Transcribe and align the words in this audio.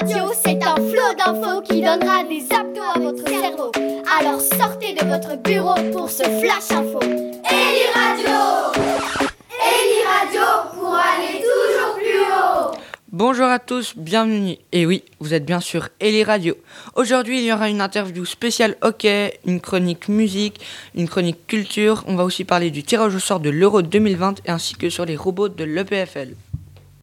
Radio, 0.00 0.32
c'est 0.42 0.58
un 0.64 0.76
flot 0.76 1.14
d'infos 1.18 1.60
qui 1.60 1.82
donnera 1.82 2.24
des 2.24 2.42
abdos 2.54 2.80
à 2.94 2.98
votre 2.98 3.28
cerveau. 3.28 3.70
Alors 4.18 4.40
sortez 4.40 4.94
de 4.94 5.06
votre 5.06 5.36
bureau 5.42 5.74
pour 5.92 6.08
ce 6.08 6.22
flash 6.22 6.70
info. 6.70 7.00
Eli 7.02 7.84
Radio 7.92 8.72
Eli 9.60 10.00
Radio 10.08 10.70
pour 10.72 10.94
aller 10.94 11.42
toujours 11.42 11.94
plus 11.96 12.22
haut 12.32 12.78
Bonjour 13.12 13.44
à 13.44 13.58
tous, 13.58 13.92
bienvenue. 13.94 14.56
Et 14.72 14.86
oui, 14.86 15.04
vous 15.18 15.34
êtes 15.34 15.44
bien 15.44 15.60
sûr 15.60 15.90
Eli 16.00 16.24
Radio. 16.24 16.56
Aujourd'hui, 16.94 17.40
il 17.40 17.44
y 17.44 17.52
aura 17.52 17.68
une 17.68 17.82
interview 17.82 18.24
spéciale 18.24 18.76
hockey, 18.80 19.38
une 19.44 19.60
chronique 19.60 20.08
musique, 20.08 20.60
une 20.94 21.10
chronique 21.10 21.46
culture. 21.46 22.04
On 22.06 22.16
va 22.16 22.24
aussi 22.24 22.44
parler 22.44 22.70
du 22.70 22.82
tirage 22.84 23.14
au 23.14 23.18
sort 23.18 23.40
de 23.40 23.50
l'Euro 23.50 23.82
2020 23.82 24.48
ainsi 24.48 24.76
que 24.76 24.88
sur 24.88 25.04
les 25.04 25.16
robots 25.16 25.50
de 25.50 25.64
l'EPFL. 25.64 26.36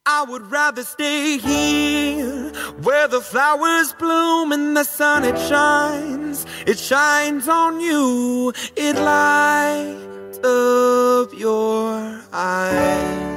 I 0.09 0.23
would 0.23 0.49
rather 0.49 0.83
stay 0.83 1.37
here 1.37 2.49
where 2.81 3.09
the 3.09 3.19
flowers 3.19 3.91
bloom 3.91 4.53
and 4.53 4.75
the 4.77 4.85
sun 4.85 5.25
it 5.25 5.37
shines. 5.37 6.45
It 6.65 6.79
shines 6.79 7.49
on 7.49 7.81
you, 7.81 8.53
it 8.77 8.95
lights 8.95 10.37
up 10.45 11.37
your 11.37 12.21
eyes. 12.31 13.36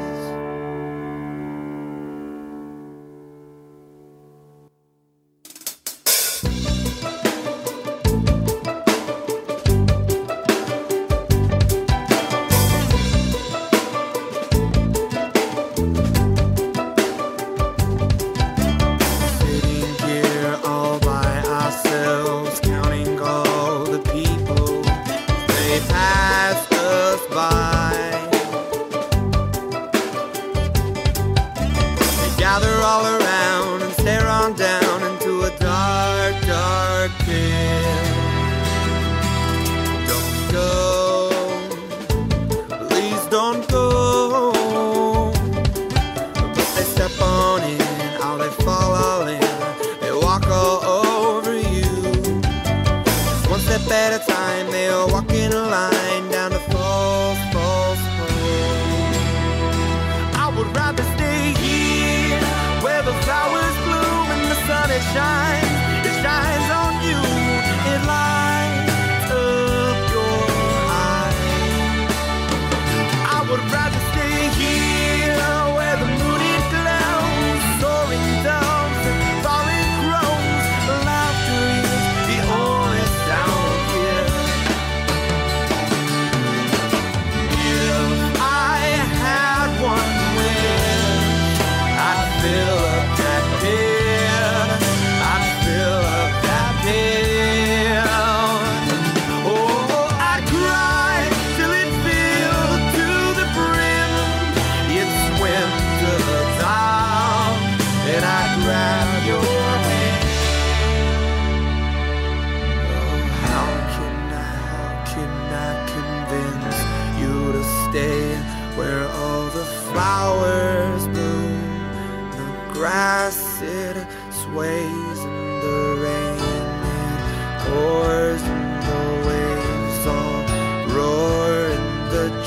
Would 73.51 73.59
rather 73.73 73.99
stay 74.13 74.49
here 74.63 74.90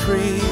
and 0.05 0.42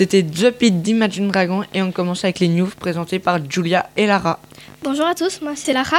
C'était 0.00 0.22
The 0.22 0.50
Pit 0.50 0.80
d'Imagine 0.80 1.28
Dragon 1.28 1.62
et 1.74 1.82
on 1.82 1.92
commence 1.92 2.24
avec 2.24 2.40
les 2.40 2.48
news 2.48 2.70
présentées 2.78 3.18
par 3.18 3.38
Julia 3.50 3.90
et 3.98 4.06
Lara. 4.06 4.40
Bonjour 4.82 5.04
à 5.04 5.14
tous, 5.14 5.42
moi 5.42 5.52
c'est 5.54 5.74
Lara 5.74 5.98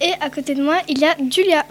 et 0.00 0.12
à 0.22 0.30
côté 0.30 0.54
de 0.54 0.62
moi 0.62 0.78
il 0.88 0.98
y 0.98 1.04
a 1.04 1.14
Julia. 1.30 1.66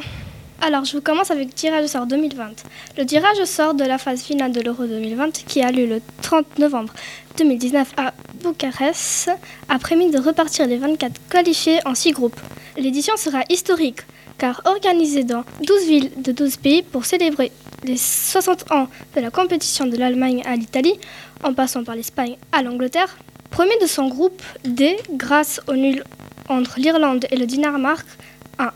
Alors 0.62 0.86
je 0.86 0.96
vous 0.96 1.02
commence 1.02 1.32
avec 1.32 1.56
tirage 1.56 1.86
au 1.86 1.88
sort 1.88 2.06
2020. 2.06 2.64
Le 3.00 3.06
tirage 3.08 3.40
au 3.42 3.46
sort 3.46 3.74
de 3.74 3.84
la 3.84 3.98
phase 3.98 4.22
finale 4.22 4.52
de 4.52 4.62
l'Euro 4.62 4.86
2020 4.86 5.46
qui 5.48 5.64
a 5.64 5.72
lieu 5.72 5.88
le 5.88 6.00
30 6.22 6.60
novembre 6.60 6.94
2019 7.40 7.94
à 7.98 8.14
Bucarest 8.44 9.32
a 9.68 9.80
prémis 9.80 10.12
de 10.12 10.20
repartir 10.20 10.68
les 10.68 10.78
24 10.78 11.20
qualifiés 11.28 11.80
en 11.86 11.96
6 11.96 12.12
groupes. 12.12 12.40
L'édition 12.78 13.18
sera 13.18 13.42
historique 13.50 14.02
car 14.38 14.62
organisée 14.66 15.24
dans 15.24 15.44
12 15.66 15.88
villes 15.88 16.12
de 16.18 16.32
12 16.32 16.58
pays 16.58 16.84
pour 16.84 17.06
célébrer 17.06 17.52
les 17.84 17.98
60 17.98 18.72
ans 18.72 18.88
de 19.16 19.22
la 19.22 19.30
compétition 19.30 19.86
de 19.86 19.98
l'Allemagne 19.98 20.42
à 20.46 20.56
l'Italie 20.56 20.94
en 21.44 21.54
passant 21.54 21.84
par 21.84 21.96
l'Espagne 21.96 22.38
à 22.52 22.62
l'Angleterre. 22.62 23.18
Premier 23.50 23.78
de 23.82 23.86
son 23.88 24.08
groupe 24.08 24.42
D 24.66 24.98
grâce 25.12 25.62
au 25.68 25.74
nul 25.74 26.04
entre 26.50 26.80
l'Irlande 26.80 27.26
et 27.32 27.36
le 27.36 27.46
Danemark 27.46 28.06
1-1, 28.60 28.70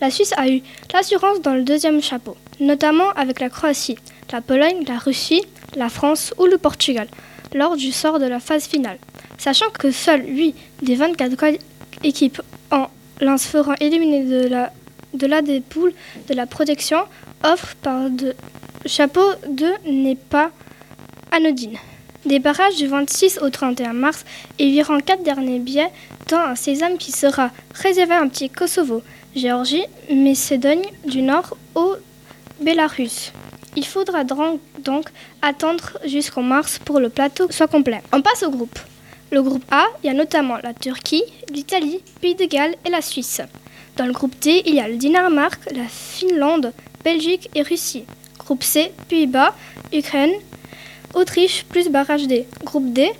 la 0.00 0.10
Suisse 0.10 0.32
a 0.36 0.48
eu 0.48 0.62
l'assurance 0.92 1.40
dans 1.40 1.54
le 1.54 1.62
deuxième 1.62 2.02
chapeau, 2.02 2.36
notamment 2.60 3.10
avec 3.10 3.40
la 3.40 3.48
Croatie, 3.48 3.98
la 4.32 4.40
Pologne, 4.40 4.84
la 4.86 4.98
Russie, 4.98 5.42
la 5.76 5.88
France 5.88 6.34
ou 6.38 6.46
le 6.46 6.58
Portugal, 6.58 7.08
lors 7.54 7.76
du 7.76 7.92
sort 7.92 8.18
de 8.18 8.26
la 8.26 8.40
phase 8.40 8.66
finale. 8.66 8.98
Sachant 9.38 9.70
que 9.70 9.90
seuls 9.90 10.24
8 10.26 10.54
des 10.82 10.94
24 10.96 11.36
quali- 11.36 11.60
équipe 12.02 12.40
en 12.70 12.88
l'un 13.20 13.36
se 13.38 13.48
ferant 13.48 13.74
éliminer 13.80 14.24
de 14.24 14.48
la, 14.48 14.72
de 15.14 15.40
des 15.46 15.60
poules 15.60 15.92
de 16.28 16.34
la 16.34 16.46
protection 16.46 16.98
offre 17.44 17.74
par 17.82 18.10
de 18.10 18.34
chapeau 18.84 19.24
de 19.48 19.70
n'est 19.90 20.16
pas 20.16 20.50
anodine. 21.32 21.78
Des 22.26 22.40
barrages 22.40 22.74
du 22.74 22.88
26 22.88 23.38
au 23.40 23.50
31 23.50 23.92
mars 23.92 24.24
et 24.58 24.68
virant 24.68 24.98
quatre 24.98 25.22
derniers 25.22 25.60
billets 25.60 25.92
dans 26.28 26.38
un 26.38 26.54
sésame 26.56 26.98
qui 26.98 27.12
sera 27.12 27.52
réservé 27.72 28.14
à 28.14 28.20
un 28.20 28.26
petit 28.26 28.50
Kosovo, 28.50 29.00
Géorgie, 29.36 29.84
Macédoine 30.10 30.82
du 31.06 31.22
Nord 31.22 31.56
au 31.76 31.94
Bélarus. 32.60 33.32
Il 33.76 33.86
faudra 33.86 34.24
donc 34.24 35.08
attendre 35.40 35.98
jusqu'en 36.04 36.42
mars 36.42 36.80
pour 36.84 36.98
le 36.98 37.10
plateau 37.10 37.46
soit 37.50 37.68
complet. 37.68 38.02
On 38.12 38.20
passe 38.20 38.42
au 38.42 38.50
groupe. 38.50 38.76
Le 39.30 39.40
groupe 39.40 39.64
A, 39.70 39.84
il 40.02 40.08
y 40.08 40.10
a 40.10 40.12
notamment 40.12 40.56
la 40.64 40.74
Turquie, 40.74 41.22
l'Italie, 41.52 42.00
Pays 42.20 42.34
de 42.34 42.46
Galles 42.46 42.74
et 42.84 42.90
la 42.90 43.02
Suisse. 43.02 43.40
Dans 43.96 44.06
le 44.06 44.12
groupe 44.12 44.34
D, 44.40 44.62
il 44.66 44.74
y 44.74 44.80
a 44.80 44.88
le 44.88 44.96
Danemark, 44.96 45.60
la 45.72 45.86
Finlande, 45.88 46.72
Belgique 47.04 47.50
et 47.54 47.62
Russie. 47.62 48.04
Groupe 48.36 48.64
C, 48.64 48.92
Pays-Bas, 49.08 49.54
Ukraine, 49.92 50.32
Autriche 51.14 51.64
plus 51.64 51.88
barrage 51.88 52.26
D. 52.26 52.46
Groupe 52.64 52.92
D, 52.92 53.10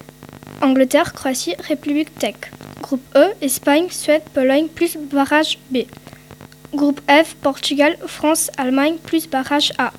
Angleterre, 0.60 1.12
Croatie, 1.12 1.54
République 1.66 2.10
tchèque. 2.18 2.50
Groupe 2.82 3.02
E, 3.16 3.32
Espagne, 3.40 3.88
Suède, 3.90 4.22
Pologne 4.34 4.68
plus 4.68 4.96
barrage 4.96 5.58
B. 5.70 5.78
Groupe 6.74 7.00
F, 7.08 7.34
Portugal, 7.36 7.96
France, 8.06 8.50
Allemagne 8.58 8.96
plus 9.02 9.28
barrage 9.28 9.72
A. 9.78 9.92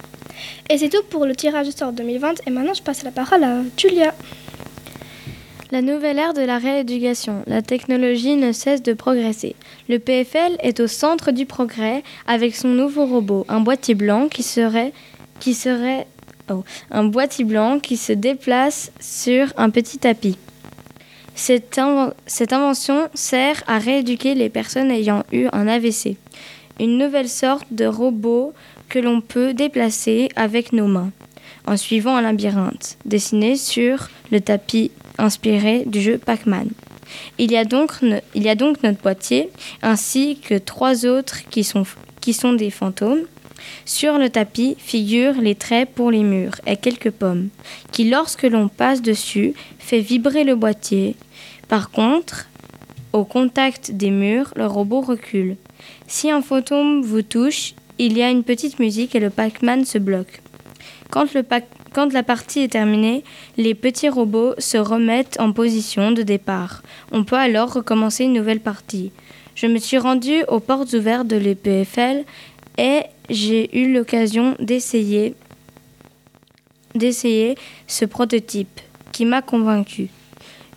Et 0.69 0.78
c'est 0.78 0.89
tout 0.89 1.04
pour 1.10 1.25
le 1.25 1.36
tirage 1.36 1.68
au 1.68 1.72
sort 1.72 1.92
2020 1.92 2.48
et 2.48 2.51
maintenant 2.51 2.74
je 2.74 2.84
passe 2.84 3.04
la 3.04 3.12
parole 3.12 3.44
à 3.44 3.62
Julia. 3.78 4.13
La 5.72 5.81
nouvelle 5.81 6.18
ère 6.18 6.33
de 6.33 6.42
la 6.42 6.60
rééducation. 6.60 7.44
La 7.45 7.62
technologie 7.62 8.38
ne 8.38 8.54
cesse 8.54 8.81
de 8.81 8.94
progresser. 8.94 9.56
Le 9.90 10.00
PFL 10.00 10.56
est 10.62 10.80
au 10.80 10.88
centre 10.88 11.31
du 11.31 11.45
progrès 11.45 12.04
avec 12.25 12.56
son 12.56 12.69
nouveau 12.69 13.06
robot, 13.06 13.45
un 13.50 13.60
boîtier 13.60 13.94
blanc 13.94 14.30
qui 14.30 14.44
serait, 14.44 14.94
qui 15.42 15.54
serait 15.54 16.07
oh, 16.50 16.64
un 16.92 17.06
boîtier 17.06 17.46
blanc 17.46 17.80
qui 17.80 17.98
se 17.98 18.14
déplace 18.14 18.92
sur 19.00 19.54
un 19.58 19.70
petit 19.70 19.98
tapis. 19.98 20.38
Cette, 21.38 21.78
invention 21.78 23.10
sert 23.14 23.64
à 23.68 23.78
rééduquer 23.78 24.34
les 24.34 24.50
personnes 24.50 24.90
ayant 24.90 25.24
eu 25.32 25.48
un 25.54 25.68
AVC. 25.68 26.18
Une 26.80 26.98
nouvelle 26.98 27.30
sorte 27.30 27.68
de 27.72 27.86
robot 27.86 28.54
que 28.90 28.98
l'on 28.98 29.22
peut 29.22 29.54
déplacer 29.54 30.30
avec 30.36 30.74
nos 30.74 30.88
mains 30.88 31.12
en 31.68 31.78
suivant 31.78 32.16
un 32.16 32.22
labyrinthe 32.22 32.98
dessiné 33.06 33.56
sur 33.56 34.10
le 34.32 34.42
tapis 34.42 34.92
inspiré 35.20 35.84
du 35.86 36.02
jeu 36.02 36.18
Pac-Man. 36.18 36.70
Il, 37.38 37.52
y 37.52 37.58
a 37.58 37.66
donc, 37.66 38.02
notre 38.02 39.02
boîtier 39.02 39.50
ainsi 39.82 40.40
que 40.40 40.58
trois 40.58 41.06
autres 41.06 41.48
qui 41.50 41.64
sont 42.34 42.54
des 42.54 42.72
fantômes. 42.72 43.26
Sur 43.86 44.18
le 44.18 44.30
tapis 44.30 44.75
figurent 44.78 45.42
les 45.42 45.56
traits 45.56 45.90
pour 45.94 46.12
les 46.12 46.24
murs 46.24 46.56
et 46.66 46.78
quelques 46.78 47.12
pommes, 47.12 47.50
qui 47.92 48.10
lorsque 48.10 48.44
l'on 48.44 48.68
passe 48.68 49.02
dessus 49.02 49.54
fait 49.80 50.00
vibrer 50.00 50.44
le 50.44 50.56
boîtier. 50.56 51.16
Par 51.68 51.92
contre, 51.92 52.48
au 53.14 53.24
contact 53.24 53.92
des 53.92 54.12
murs, 54.12 54.54
le 54.56 54.66
robot 54.66 55.02
recule. 55.02 55.56
Si 56.08 56.30
un 56.30 56.42
fantôme 56.42 57.02
vous 57.02 57.22
touche, 57.22 57.74
il 57.98 58.18
y 58.18 58.22
a 58.22 58.30
une 58.30 58.44
petite 58.44 58.80
musique 58.80 59.16
et 59.16 59.19
le 59.19 59.30
Pac-Man 59.30 59.86
se 59.86 59.98
bloque. 59.98 60.42
Quand, 61.10 61.25
quand 61.94 62.14
la 62.14 62.24
partie 62.24 62.60
est 62.60 62.74
terminée, 62.74 63.24
les 63.58 63.74
petits 63.74 64.10
robots 64.10 64.54
se 64.58 64.78
remettent 64.78 65.40
en 65.40 65.52
position 65.52 66.12
de 66.12 66.22
départ. 66.22 66.84
On 67.12 67.24
peut 67.24 67.38
alors 67.38 67.74
recommencer 67.74 68.25
une 68.25 68.34
nouvelle 68.34 68.60
partie. 68.60 69.12
Je 69.56 69.66
me 69.66 69.80
suis 69.80 69.98
rendue 69.98 70.44
aux 70.50 70.60
portes 70.60 70.94
ouvertes 70.94 71.28
de 71.28 71.38
l'EPFL 71.38 72.25
et 72.78 73.04
j'ai 73.30 73.78
eu 73.78 73.94
l'occasion 73.94 74.56
d'essayer 74.60 75.36
d'essayer 76.96 77.56
ce 77.86 78.06
prototype 78.06 78.82
qui 79.12 79.26
m'a 79.26 79.42
convaincu. 79.42 80.10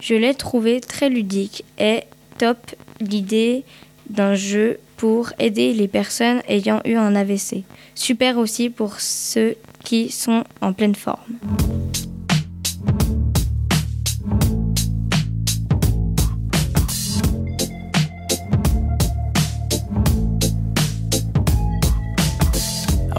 Je 0.00 0.14
l'ai 0.14 0.34
trouvé 0.34 0.80
très 0.80 1.08
ludique 1.08 1.64
et 1.78 2.02
top 2.38 2.58
l'idée 3.00 3.64
d'un 4.08 4.34
jeu 4.34 4.78
pour 4.96 5.32
aider 5.38 5.72
les 5.72 5.88
personnes 5.88 6.42
ayant 6.48 6.80
eu 6.84 6.94
un 6.94 7.14
AVC. 7.14 7.64
Super 7.94 8.38
aussi 8.38 8.68
pour 8.68 9.00
ceux 9.00 9.56
qui 9.84 10.10
sont 10.10 10.44
en 10.60 10.72
pleine 10.72 10.94
forme. 10.94 11.38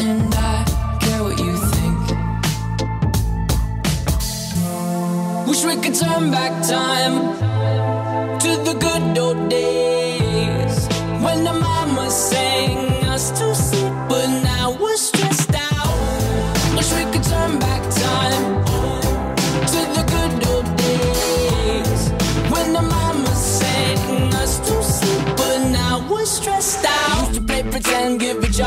and 0.00 0.34
i 0.34 0.62
Wish 5.46 5.64
we 5.64 5.76
could 5.82 5.94
turn 5.94 6.30
back 6.30 6.66
time 6.66 7.36
to 8.38 8.48
the 8.64 8.74
good 8.80 9.18
old 9.18 9.50
days. 9.50 9.71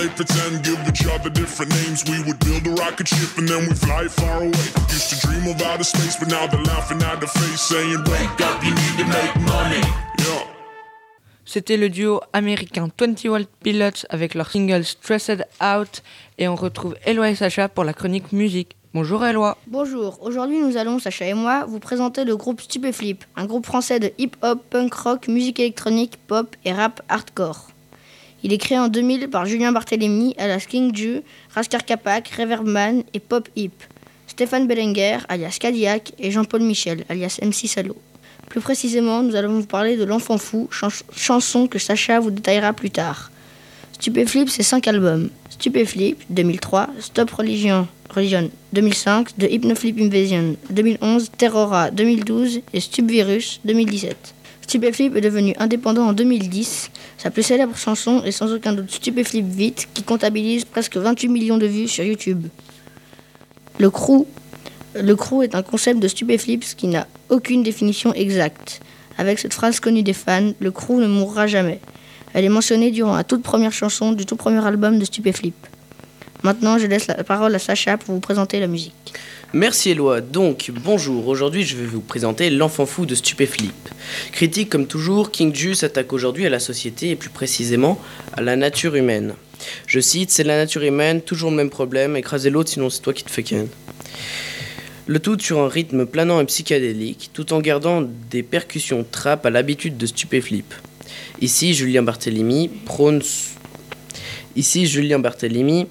play 0.00 0.08
pretend, 0.16 0.64
give 0.64 0.80
each 0.88 1.04
other 1.06 1.30
different 1.30 1.70
names. 1.80 2.04
We 2.04 2.18
would 2.26 2.38
build 2.40 2.66
a 2.66 2.74
rocket 2.82 3.08
ship 3.08 3.38
and 3.38 3.48
then 3.48 3.68
we 3.68 3.74
fly 3.74 4.08
far 4.08 4.38
away. 4.42 4.66
Used 4.96 5.10
to 5.10 5.16
dream 5.26 5.44
of 5.52 5.60
outer 5.62 5.84
space, 5.84 6.16
but 6.20 6.28
now 6.28 6.46
they're 6.46 6.68
laughing 6.74 7.02
at 7.02 7.20
the 7.20 7.26
face, 7.26 7.60
saying, 7.60 8.00
Wake 8.12 8.40
up, 8.48 8.56
you 8.64 8.72
need 8.82 8.96
to 9.00 9.06
make 9.16 9.34
money. 9.54 9.82
Yeah. 10.18 10.46
C'était 11.44 11.76
le 11.76 11.88
duo 11.88 12.20
américain 12.32 12.88
21 12.96 13.44
Pilots 13.62 14.06
avec 14.08 14.34
leur 14.34 14.50
single 14.50 14.84
Stressed 14.84 15.44
Out 15.60 16.02
et 16.38 16.46
on 16.46 16.54
retrouve 16.54 16.94
Eloi 17.04 17.30
et 17.30 17.34
Sacha 17.34 17.68
pour 17.68 17.84
la 17.84 17.92
chronique 17.92 18.32
musique. 18.32 18.76
Bonjour 18.94 19.24
Eloi. 19.24 19.56
Bonjour, 19.66 20.18
aujourd'hui 20.22 20.60
nous 20.60 20.76
allons, 20.76 20.98
Sacha 21.00 21.26
et 21.26 21.34
moi, 21.34 21.64
vous 21.66 21.80
présenter 21.80 22.24
le 22.24 22.36
groupe 22.36 22.60
Stupéflip, 22.60 23.24
un 23.36 23.46
groupe 23.46 23.66
français 23.66 23.98
de 23.98 24.12
hip-hop, 24.18 24.62
punk 24.70 24.94
rock, 24.94 25.28
musique 25.28 25.58
électronique, 25.58 26.18
pop 26.28 26.54
et 26.64 26.72
rap 26.72 27.02
hardcore. 27.08 27.70
Il 28.42 28.52
est 28.52 28.58
créé 28.58 28.78
en 28.78 28.88
2000 28.88 29.28
par 29.28 29.44
Julien 29.46 29.72
Barthélémy, 29.72 30.34
alias 30.38 30.64
King 30.68 30.94
Ju, 30.96 31.20
Raskar 31.54 31.84
Kapak, 31.84 32.28
Reverbman 32.38 33.02
et 33.12 33.20
Pop 33.20 33.48
Hip, 33.56 33.72
Stéphane 34.26 34.66
Bellenger, 34.66 35.18
alias 35.28 35.58
Cadillac, 35.60 36.12
et 36.18 36.30
Jean-Paul 36.30 36.62
Michel, 36.62 37.04
alias 37.08 37.38
MC 37.42 37.66
Salo. 37.68 37.96
Plus 38.48 38.60
précisément, 38.60 39.22
nous 39.22 39.36
allons 39.36 39.60
vous 39.60 39.66
parler 39.66 39.96
de 39.96 40.04
L'Enfant 40.04 40.38
Fou, 40.38 40.68
chan- 40.72 40.88
chanson 41.14 41.66
que 41.66 41.78
Sacha 41.78 42.18
vous 42.18 42.30
détaillera 42.30 42.72
plus 42.72 42.90
tard. 42.90 43.30
Stupéflip, 43.92 44.48
c'est 44.48 44.62
5 44.62 44.88
albums. 44.88 45.28
Stupéflip, 45.50 46.18
2003, 46.30 46.88
Stop 47.00 47.30
Religion, 47.32 47.86
Religion, 48.08 48.50
2005, 48.72 49.36
The 49.38 49.42
Hypnoflip 49.50 50.00
Invasion, 50.00 50.56
2011, 50.70 51.30
Terrora, 51.36 51.90
2012 51.90 52.60
et 52.72 52.80
Stupvirus, 52.80 53.60
2017. 53.66 54.34
Stupéflip 54.70 55.16
est 55.16 55.20
devenu 55.20 55.52
indépendant 55.58 56.06
en 56.06 56.12
2010. 56.12 56.92
Sa 57.18 57.32
plus 57.32 57.42
célèbre 57.42 57.76
chanson 57.76 58.22
est 58.22 58.30
sans 58.30 58.52
aucun 58.52 58.72
doute 58.72 58.88
Stupéflip 58.88 59.44
Vite, 59.44 59.88
qui 59.92 60.04
comptabilise 60.04 60.64
presque 60.64 60.96
28 60.96 61.26
millions 61.26 61.58
de 61.58 61.66
vues 61.66 61.88
sur 61.88 62.04
YouTube. 62.04 62.46
Le 63.80 63.90
crew, 63.90 64.28
le 64.94 65.16
crew 65.16 65.42
est 65.42 65.56
un 65.56 65.64
concept 65.64 65.98
de 65.98 66.06
Stupéflips 66.06 66.76
qui 66.76 66.86
n'a 66.86 67.08
aucune 67.30 67.64
définition 67.64 68.14
exacte. 68.14 68.80
Avec 69.18 69.40
cette 69.40 69.54
phrase 69.54 69.80
connue 69.80 70.04
des 70.04 70.12
fans, 70.12 70.52
le 70.60 70.70
crew 70.70 71.00
ne 71.00 71.08
mourra 71.08 71.48
jamais. 71.48 71.80
Elle 72.32 72.44
est 72.44 72.48
mentionnée 72.48 72.92
durant 72.92 73.16
la 73.16 73.24
toute 73.24 73.42
première 73.42 73.72
chanson 73.72 74.12
du 74.12 74.24
tout 74.24 74.36
premier 74.36 74.64
album 74.64 75.00
de 75.00 75.04
Stupéflip. 75.04 75.56
Maintenant, 76.44 76.78
je 76.78 76.86
laisse 76.86 77.08
la 77.08 77.24
parole 77.24 77.52
à 77.56 77.58
Sacha 77.58 77.98
pour 77.98 78.14
vous 78.14 78.20
présenter 78.20 78.60
la 78.60 78.68
musique. 78.68 79.14
Merci 79.52 79.90
Eloi. 79.90 80.20
Donc, 80.20 80.70
bonjour. 80.72 81.26
Aujourd'hui, 81.26 81.64
je 81.64 81.76
vais 81.76 81.84
vous 81.84 82.00
présenter 82.00 82.50
L'enfant 82.50 82.86
fou 82.86 83.04
de 83.04 83.16
Stupéflip. 83.16 83.74
Critique 84.30 84.70
comme 84.70 84.86
toujours, 84.86 85.32
King 85.32 85.52
Ju 85.52 85.74
s'attaque 85.74 86.12
aujourd'hui 86.12 86.46
à 86.46 86.50
la 86.50 86.60
société 86.60 87.10
et 87.10 87.16
plus 87.16 87.30
précisément 87.30 88.00
à 88.34 88.42
la 88.42 88.54
nature 88.54 88.94
humaine. 88.94 89.34
Je 89.88 89.98
cite 89.98 90.30
C'est 90.30 90.44
la 90.44 90.56
nature 90.56 90.84
humaine, 90.84 91.20
toujours 91.20 91.50
le 91.50 91.56
même 91.56 91.68
problème, 91.68 92.16
écraser 92.16 92.48
l'autre 92.48 92.70
sinon 92.70 92.90
c'est 92.90 93.00
toi 93.00 93.12
qui 93.12 93.24
te 93.24 93.30
fais 93.30 93.42
ken. 93.42 93.66
Le 95.08 95.18
tout 95.18 95.36
sur 95.40 95.58
un 95.58 95.68
rythme 95.68 96.06
planant 96.06 96.40
et 96.40 96.44
psychédélique, 96.44 97.30
tout 97.32 97.52
en 97.52 97.58
gardant 97.58 98.08
des 98.30 98.44
percussions 98.44 99.04
trap 99.10 99.44
à 99.46 99.50
l'habitude 99.50 99.96
de 99.96 100.06
Stupéflip. 100.06 100.72
Ici, 101.40 101.74
Julien 101.74 102.04
Barthélemy 102.04 102.68
prône. 102.84 103.20
Ici, 104.54 104.86
Julien 104.86 105.18
Barthélemy 105.18 105.88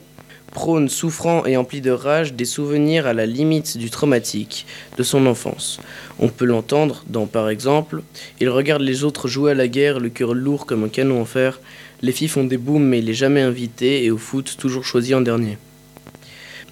prône, 0.60 0.90
souffrant 0.90 1.46
et 1.46 1.56
empli 1.56 1.80
de 1.80 1.90
rage, 1.90 2.34
des 2.34 2.44
souvenirs 2.44 3.08
à 3.08 3.14
la 3.14 3.26
limite 3.26 3.78
du 3.78 3.90
traumatique 3.90 4.66
de 4.98 5.04
son 5.04 5.26
enfance. 5.26 5.80
On 6.20 6.28
peut 6.28 6.44
l'entendre 6.44 7.06
dans, 7.08 7.28
par 7.28 7.48
exemple, 7.48 8.02
il 8.42 8.50
regarde 8.50 8.82
les 8.82 9.06
autres 9.06 9.30
jouer 9.30 9.52
à 9.52 9.54
la 9.54 9.70
guerre, 9.70 10.02
le 10.02 10.10
cœur 10.10 10.34
lourd 10.34 10.66
comme 10.66 10.84
un 10.84 10.90
canon 10.90 11.22
en 11.22 11.24
fer. 11.24 11.62
Les 12.02 12.12
filles 12.12 12.28
font 12.28 12.44
des 12.44 12.58
booms, 12.58 12.84
mais 12.84 13.00
il 13.00 13.10
est 13.10 13.14
jamais 13.14 13.40
invité, 13.40 14.04
et 14.04 14.12
au 14.12 14.18
foot, 14.18 14.58
toujours 14.60 14.84
choisi 14.84 15.16
en 15.16 15.22
dernier. 15.22 15.58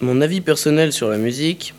Mon 0.01 0.19
avis 0.19 0.41
personnel 0.41 0.91
sur 0.91 1.07
la 1.07 1.17
musique, 1.17 1.73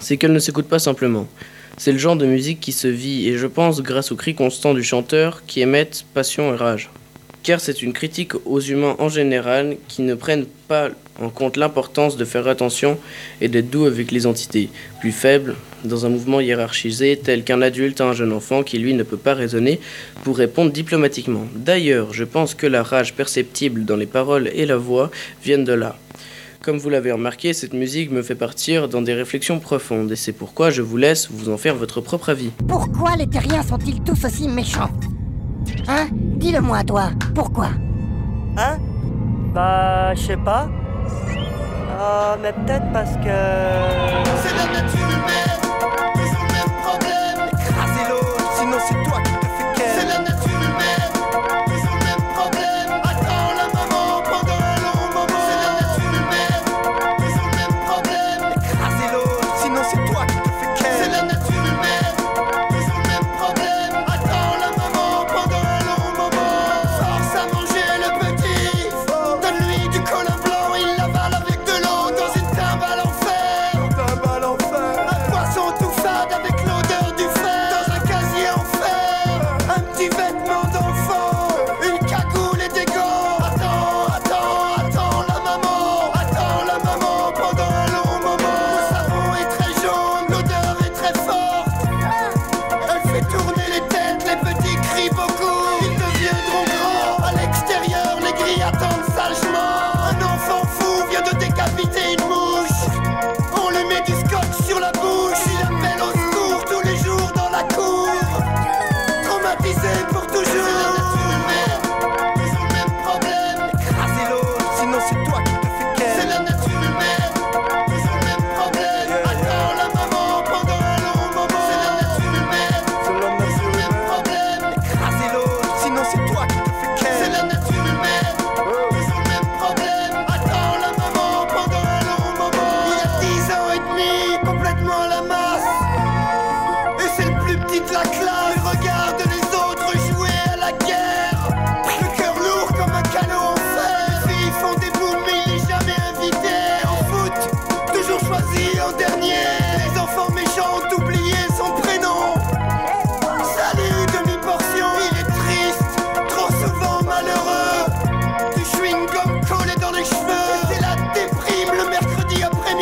c'est 0.00 0.16
qu'elle 0.16 0.32
ne 0.32 0.40
s'écoute 0.40 0.66
pas 0.66 0.80
simplement. 0.80 1.28
C'est 1.76 1.92
le 1.92 1.98
genre 1.98 2.16
de 2.16 2.26
musique 2.26 2.58
qui 2.58 2.72
se 2.72 2.88
vit, 2.88 3.28
et 3.28 3.38
je 3.38 3.46
pense 3.46 3.82
grâce 3.82 4.10
au 4.10 4.16
cri 4.16 4.34
constant 4.34 4.74
du 4.74 4.82
chanteur 4.82 5.46
qui 5.46 5.60
émettent 5.60 6.04
passion 6.12 6.52
et 6.52 6.56
rage. 6.56 6.90
Car 7.44 7.60
c'est 7.60 7.82
une 7.82 7.92
critique 7.92 8.32
aux 8.46 8.60
humains 8.60 8.96
en 8.98 9.08
général 9.08 9.76
qui 9.86 10.02
ne 10.02 10.16
prennent 10.16 10.46
pas 10.68 10.90
en 11.20 11.30
compte 11.30 11.56
l'importance 11.56 12.16
de 12.16 12.24
faire 12.24 12.46
attention 12.46 12.98
et 13.40 13.48
d'être 13.48 13.70
doux 13.70 13.86
avec 13.86 14.12
les 14.12 14.26
entités 14.26 14.68
plus 15.00 15.12
faibles 15.12 15.56
dans 15.84 16.04
un 16.04 16.10
mouvement 16.10 16.40
hiérarchisé 16.40 17.18
tel 17.22 17.42
qu'un 17.42 17.62
adulte 17.62 18.00
à 18.00 18.04
un 18.04 18.12
jeune 18.12 18.32
enfant 18.32 18.62
qui 18.62 18.78
lui 18.78 18.92
ne 18.94 19.02
peut 19.02 19.16
pas 19.16 19.34
raisonner 19.34 19.80
pour 20.24 20.36
répondre 20.36 20.70
diplomatiquement. 20.70 21.46
D'ailleurs, 21.54 22.12
je 22.12 22.24
pense 22.24 22.54
que 22.54 22.66
la 22.66 22.82
rage 22.82 23.14
perceptible 23.14 23.84
dans 23.84 23.96
les 23.96 24.06
paroles 24.06 24.50
et 24.54 24.66
la 24.66 24.76
voix 24.76 25.10
viennent 25.42 25.64
de 25.64 25.72
là. 25.72 25.96
Comme 26.62 26.76
vous 26.76 26.90
l'avez 26.90 27.12
remarqué, 27.12 27.54
cette 27.54 27.72
musique 27.72 28.10
me 28.10 28.22
fait 28.22 28.34
partir 28.34 28.88
dans 28.88 29.00
des 29.00 29.14
réflexions 29.14 29.60
profondes 29.60 30.12
et 30.12 30.16
c'est 30.16 30.32
pourquoi 30.32 30.70
je 30.70 30.82
vous 30.82 30.96
laisse 30.98 31.28
vous 31.30 31.48
en 31.48 31.56
faire 31.56 31.76
votre 31.76 32.00
propre 32.02 32.28
avis. 32.28 32.50
Pourquoi 32.66 33.16
les 33.16 33.26
terriens 33.26 33.62
sont-ils 33.62 34.02
tous 34.02 34.24
aussi 34.24 34.48
méchants? 34.48 34.90
Hein? 35.86 36.08
Dis-le-moi, 36.12 36.84
toi. 36.84 37.10
Pourquoi? 37.34 37.70
Hein? 38.56 38.78
Bah, 39.52 40.14
je 40.14 40.20
sais 40.20 40.36
pas. 40.36 40.68
Ah, 42.00 42.36
mais 42.40 42.52
peut-être 42.52 42.92
parce 42.92 43.16
que. 43.16 43.38
C'est 44.42 44.56
la 44.56 44.66
nature 44.82 45.08
humaine, 45.08 45.67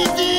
Unity! 0.06 0.35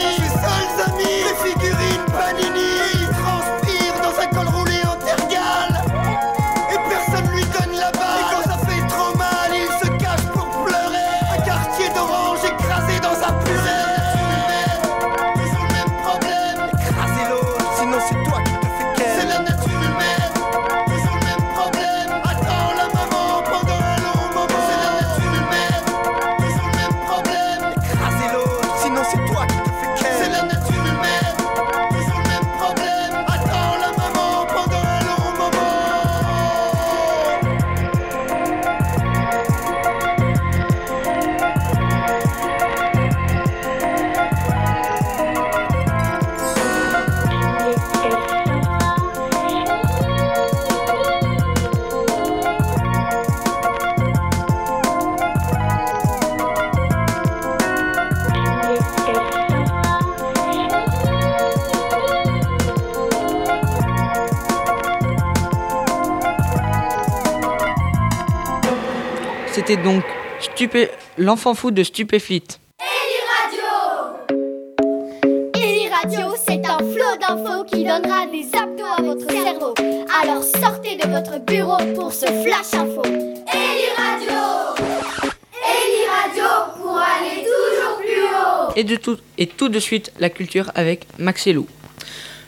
C'était 69.68 69.84
donc 69.84 70.06
Stupé... 70.40 70.90
l'enfant 71.18 71.54
fou 71.54 71.72
de 71.72 71.84
Stupéflit. 71.84 72.42
Eli 75.56 75.90
Radio, 75.90 76.36
c'est 76.38 76.66
un 76.66 76.78
flot 76.78 77.18
d'infos 77.20 77.66
qui 77.66 77.84
donnera 77.84 78.28
des 78.28 78.48
abdos 78.58 78.86
à 78.98 79.02
votre 79.02 79.30
cerveau. 79.30 79.74
Alors 80.22 80.42
sortez 80.42 80.96
de 80.96 81.10
votre 81.10 81.44
bureau 81.44 81.76
pour 81.96 82.14
ce 82.14 82.28
flash 82.28 82.74
info. 82.76 83.02
Eli 83.04 83.90
Radio 83.98 84.86
Eli 85.52 86.06
Radio 86.16 86.46
pour 86.82 86.98
aller 86.98 87.44
toujours 87.44 87.98
plus 87.98 88.24
haut. 88.24 88.72
Et, 88.78 88.86
de 88.86 88.96
tout... 88.96 89.18
et 89.38 89.48
tout 89.48 89.68
de 89.68 89.80
suite, 89.80 90.14
la 90.18 90.30
culture 90.30 90.72
avec 90.76 91.08
Max 91.20 91.46
et 91.46 91.52
Lou. 91.52 91.68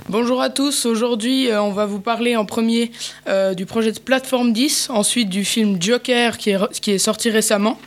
Bonjour 0.10 0.42
à 0.42 0.50
tous, 0.50 0.88
aujourd'hui 0.88 1.52
euh, 1.52 1.62
on 1.62 1.70
va 1.70 1.86
vous 1.86 2.00
parler 2.00 2.36
en 2.36 2.44
premier 2.44 2.92
euh, 3.28 3.54
du 3.54 3.68
projet 3.68 3.92
de 3.92 4.00
Plateforme 4.00 4.54
10, 4.54 4.90
ensuite 4.90 5.30
du 5.30 5.46
film 5.46 5.80
Joker 5.80 6.40
qui 6.40 6.50
est, 6.50 6.98
sorti 6.98 7.30
récemment, 7.30 7.78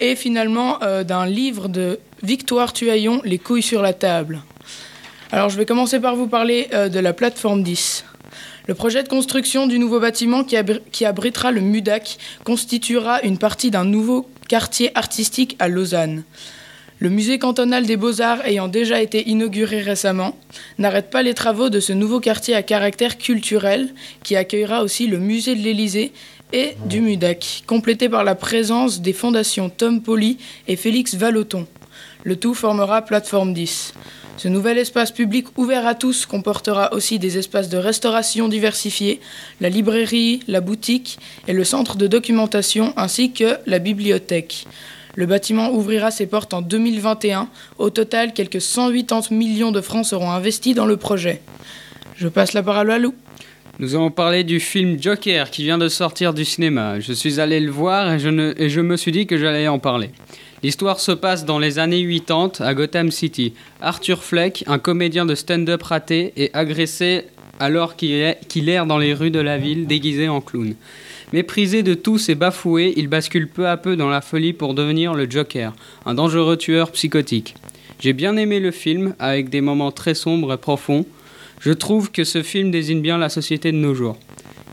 et 0.00 0.14
finalement 0.14 0.80
euh, 0.84 1.02
d'un 1.02 1.26
livre 1.26 1.66
de 1.66 1.98
Victoire 2.22 2.72
Tuaillon, 2.72 3.20
Les 3.24 3.40
couilles 3.40 3.64
sur 3.64 3.82
la 3.82 3.94
table. 3.94 4.42
Alors 5.32 5.48
je 5.48 5.56
vais 5.56 5.66
commencer 5.66 5.98
par 5.98 6.14
vous 6.14 6.28
parler 6.28 6.68
de 6.72 7.00
la 7.00 7.12
Plateforme 7.12 7.64
10. 7.64 8.04
Le 8.68 8.74
projet 8.76 9.02
de 9.02 9.08
construction 9.08 9.66
du 9.66 9.80
nouveau 9.80 9.98
bâtiment 9.98 10.44
qui, 10.44 10.54
qui 10.92 11.04
abritera 11.04 11.50
le 11.50 11.62
MUDAC 11.62 12.18
constituera 12.44 13.22
une 13.22 13.38
partie 13.38 13.72
d'un 13.72 13.84
nouveau 13.84 14.30
quartier 14.48 14.96
artistique 14.96 15.56
à 15.58 15.66
Lausanne. 15.66 16.22
Le 16.98 17.10
musée 17.10 17.38
cantonal 17.38 17.84
des 17.84 17.98
beaux-arts 17.98 18.46
ayant 18.46 18.68
déjà 18.68 19.02
été 19.02 19.28
inauguré 19.28 19.82
récemment, 19.82 20.34
n'arrête 20.78 21.10
pas 21.10 21.22
les 21.22 21.34
travaux 21.34 21.68
de 21.68 21.78
ce 21.78 21.92
nouveau 21.92 22.20
quartier 22.20 22.54
à 22.54 22.62
caractère 22.62 23.18
culturel 23.18 23.92
qui 24.22 24.34
accueillera 24.34 24.82
aussi 24.82 25.06
le 25.06 25.18
musée 25.18 25.54
de 25.54 25.60
l'Élysée 25.60 26.12
et 26.54 26.72
du 26.86 27.02
MUDAC, 27.02 27.64
complété 27.66 28.08
par 28.08 28.24
la 28.24 28.34
présence 28.34 29.02
des 29.02 29.12
fondations 29.12 29.68
Tom 29.68 30.00
Poly 30.00 30.38
et 30.68 30.76
Félix 30.76 31.16
Vallotton. 31.16 31.66
Le 32.24 32.36
tout 32.36 32.54
formera 32.54 33.02
Plateforme 33.02 33.52
10. 33.52 33.92
Ce 34.38 34.48
nouvel 34.48 34.78
espace 34.78 35.12
public 35.12 35.46
ouvert 35.58 35.86
à 35.86 35.94
tous 35.94 36.24
comportera 36.24 36.94
aussi 36.94 37.18
des 37.18 37.36
espaces 37.36 37.68
de 37.68 37.76
restauration 37.76 38.48
diversifiés, 38.48 39.20
la 39.60 39.68
librairie, 39.68 40.40
la 40.48 40.62
boutique 40.62 41.18
et 41.46 41.52
le 41.52 41.64
centre 41.64 41.96
de 41.96 42.06
documentation 42.06 42.94
ainsi 42.96 43.32
que 43.32 43.58
la 43.66 43.78
bibliothèque. 43.78 44.66
Le 45.16 45.24
bâtiment 45.24 45.72
ouvrira 45.72 46.10
ses 46.10 46.26
portes 46.26 46.52
en 46.52 46.60
2021. 46.60 47.48
Au 47.78 47.88
total, 47.88 48.34
quelques 48.34 48.60
180 48.60 49.34
millions 49.34 49.72
de 49.72 49.80
francs 49.80 50.04
seront 50.04 50.30
investis 50.30 50.74
dans 50.74 50.84
le 50.84 50.98
projet. 50.98 51.40
Je 52.16 52.28
passe 52.28 52.52
la 52.52 52.62
parole 52.62 52.90
à 52.90 52.98
Lou. 52.98 53.14
Nous 53.78 53.94
allons 53.94 54.10
parler 54.10 54.44
du 54.44 54.60
film 54.60 55.02
Joker 55.02 55.50
qui 55.50 55.62
vient 55.62 55.78
de 55.78 55.88
sortir 55.88 56.34
du 56.34 56.44
cinéma. 56.44 57.00
Je 57.00 57.14
suis 57.14 57.40
allé 57.40 57.60
le 57.60 57.70
voir 57.70 58.12
et 58.12 58.18
je, 58.18 58.80
me 58.80 58.96
suis 58.98 59.10
dit 59.10 59.26
que 59.26 59.38
j'allais 59.38 59.68
en 59.68 59.78
parler. 59.78 60.10
L'histoire 60.62 61.00
se 61.00 61.12
passe 61.12 61.46
dans 61.46 61.58
les 61.58 61.78
années 61.78 62.06
80 62.06 62.60
à 62.60 62.74
Gotham 62.74 63.10
City. 63.10 63.54
Arthur 63.80 64.22
Fleck, 64.22 64.64
un 64.66 64.78
comédien 64.78 65.24
de 65.24 65.34
stand-up 65.34 65.82
raté, 65.82 66.34
est 66.36 66.54
agressé 66.54 67.24
alors 67.58 67.96
qu'il 67.96 68.68
erre 68.68 68.84
dans 68.84 68.98
les 68.98 69.14
rues 69.14 69.30
de 69.30 69.40
la 69.40 69.56
ville 69.56 69.86
déguisé 69.86 70.28
en 70.28 70.42
clown. 70.42 70.74
Méprisé 71.32 71.82
de 71.82 71.94
tous 71.94 72.28
et 72.28 72.36
bafoué, 72.36 72.94
il 72.96 73.08
bascule 73.08 73.48
peu 73.48 73.66
à 73.66 73.76
peu 73.76 73.96
dans 73.96 74.08
la 74.08 74.20
folie 74.20 74.52
pour 74.52 74.74
devenir 74.74 75.12
le 75.12 75.28
Joker, 75.28 75.74
un 76.04 76.14
dangereux 76.14 76.56
tueur 76.56 76.92
psychotique. 76.92 77.56
J'ai 77.98 78.12
bien 78.12 78.36
aimé 78.36 78.60
le 78.60 78.70
film, 78.70 79.16
avec 79.18 79.48
des 79.48 79.60
moments 79.60 79.90
très 79.90 80.14
sombres 80.14 80.52
et 80.52 80.56
profonds. 80.56 81.04
Je 81.58 81.72
trouve 81.72 82.12
que 82.12 82.22
ce 82.22 82.42
film 82.42 82.70
désigne 82.70 83.00
bien 83.00 83.18
la 83.18 83.28
société 83.28 83.72
de 83.72 83.76
nos 83.76 83.92
jours. 83.92 84.16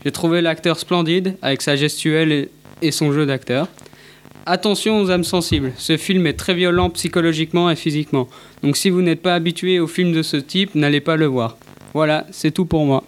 J'ai 0.04 0.12
trouvé 0.12 0.42
l'acteur 0.42 0.78
splendide, 0.78 1.36
avec 1.42 1.60
sa 1.60 1.74
gestuelle 1.74 2.48
et, 2.82 2.90
son 2.92 3.12
jeu 3.12 3.26
d'acteur. 3.26 3.66
Attention 4.46 5.00
aux 5.00 5.10
âmes 5.10 5.24
sensibles, 5.24 5.72
ce 5.76 5.96
film 5.96 6.24
est 6.26 6.34
très 6.34 6.54
violent 6.54 6.88
psychologiquement 6.90 7.68
et 7.68 7.76
physiquement. 7.76 8.28
Donc 8.62 8.76
si 8.76 8.90
vous 8.90 9.02
n'êtes 9.02 9.22
pas 9.22 9.34
habitué 9.34 9.80
aux 9.80 9.88
films 9.88 10.12
de 10.12 10.22
ce 10.22 10.36
type, 10.36 10.76
n'allez 10.76 11.00
pas 11.00 11.16
le 11.16 11.26
voir. 11.26 11.56
Voilà, 11.94 12.26
c'est 12.30 12.52
tout 12.52 12.66
pour 12.66 12.84
moi. 12.84 13.02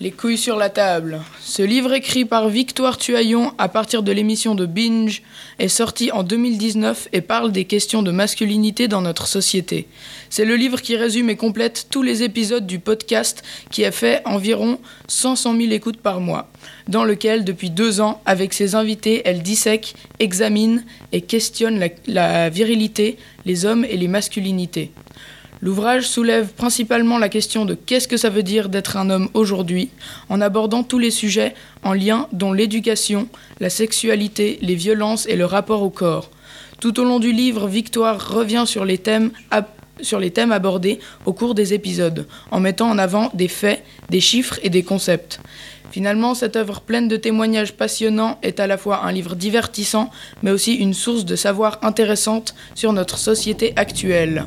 Les 0.00 0.10
couilles 0.10 0.38
sur 0.38 0.56
la 0.56 0.70
table. 0.70 1.20
Ce 1.40 1.62
livre 1.62 1.92
écrit 1.92 2.24
par 2.24 2.48
Victoire 2.48 2.96
Tuaillon 2.96 3.52
à 3.58 3.68
partir 3.68 4.02
de 4.02 4.10
l'émission 4.10 4.54
de 4.54 4.66
Binge 4.66 5.22
est 5.58 5.68
sorti 5.68 6.10
en 6.10 6.24
2019 6.24 7.08
et 7.12 7.20
parle 7.20 7.52
des 7.52 7.66
questions 7.66 8.02
de 8.02 8.10
masculinité 8.10 8.88
dans 8.88 9.02
notre 9.02 9.28
société. 9.28 9.86
C'est 10.28 10.46
le 10.46 10.56
livre 10.56 10.80
qui 10.80 10.96
résume 10.96 11.30
et 11.30 11.36
complète 11.36 11.86
tous 11.90 12.02
les 12.02 12.22
épisodes 12.24 12.66
du 12.66 12.80
podcast 12.80 13.44
qui 13.70 13.84
a 13.84 13.92
fait 13.92 14.22
environ 14.24 14.80
100 15.06 15.36
000 15.36 15.58
écoutes 15.72 16.00
par 16.00 16.20
mois, 16.20 16.50
dans 16.88 17.04
lequel 17.04 17.44
depuis 17.44 17.70
deux 17.70 18.00
ans, 18.00 18.20
avec 18.24 18.54
ses 18.54 18.74
invités, 18.74 19.22
elle 19.24 19.42
dissèque, 19.42 19.94
examine 20.18 20.84
et 21.12 21.20
questionne 21.20 21.78
la, 21.78 21.88
la 22.08 22.50
virilité, 22.50 23.18
les 23.44 23.66
hommes 23.66 23.84
et 23.84 23.98
les 23.98 24.08
masculinités. 24.08 24.90
L'ouvrage 25.64 26.08
soulève 26.08 26.48
principalement 26.54 27.18
la 27.18 27.28
question 27.28 27.64
de 27.64 27.74
qu'est-ce 27.74 28.08
que 28.08 28.16
ça 28.16 28.30
veut 28.30 28.42
dire 28.42 28.68
d'être 28.68 28.96
un 28.96 29.10
homme 29.10 29.28
aujourd'hui, 29.32 29.90
en 30.28 30.40
abordant 30.40 30.82
tous 30.82 30.98
les 30.98 31.12
sujets 31.12 31.54
en 31.84 31.92
lien 31.92 32.26
dont 32.32 32.52
l'éducation, 32.52 33.28
la 33.60 33.70
sexualité, 33.70 34.58
les 34.60 34.74
violences 34.74 35.24
et 35.28 35.36
le 35.36 35.44
rapport 35.44 35.84
au 35.84 35.90
corps. 35.90 36.30
Tout 36.80 36.98
au 36.98 37.04
long 37.04 37.20
du 37.20 37.30
livre, 37.30 37.68
Victoire 37.68 38.34
revient 38.34 38.64
sur 38.66 38.84
les 38.84 38.98
thèmes, 38.98 39.30
abordés 40.50 40.98
au 41.26 41.32
cours 41.32 41.54
des 41.54 41.74
épisodes, 41.74 42.26
en 42.50 42.58
mettant 42.58 42.90
en 42.90 42.98
avant 42.98 43.30
des 43.32 43.46
faits, 43.46 43.84
des 44.10 44.20
chiffres 44.20 44.58
et 44.64 44.68
des 44.68 44.82
concepts. 44.82 45.38
Finalement, 45.92 46.34
cette 46.34 46.56
œuvre 46.56 46.80
pleine 46.80 47.06
de 47.06 47.16
témoignages 47.16 47.74
passionnants 47.74 48.40
est 48.42 48.58
à 48.58 48.66
la 48.66 48.78
fois 48.78 49.04
un 49.04 49.12
livre 49.12 49.36
divertissant, 49.36 50.10
mais 50.42 50.50
aussi 50.50 50.74
une 50.74 50.94
source 50.94 51.24
de 51.24 51.36
savoir 51.36 51.78
intéressante 51.82 52.56
sur 52.74 52.92
notre 52.92 53.16
société 53.16 53.74
actuelle. 53.76 54.46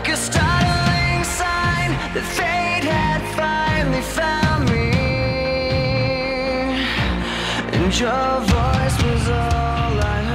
Like 0.00 0.12
a 0.12 0.16
startling 0.16 1.24
sign 1.24 1.90
that 2.14 2.24
fate 2.24 2.84
had 2.88 3.20
finally 3.36 4.00
found 4.00 4.70
me. 4.70 4.92
And 7.76 7.92
your 8.00 8.40
voice 8.40 8.96
was 9.04 9.28
all 9.28 10.00
I 10.00 10.22
heard. 10.22 10.29